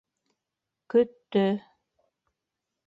Көттө. 0.93 1.45